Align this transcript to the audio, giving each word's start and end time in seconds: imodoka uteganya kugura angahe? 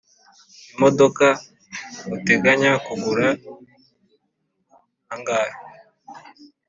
imodoka 0.73 1.27
uteganya 2.15 2.71
kugura 2.85 3.27
angahe? 5.13 5.53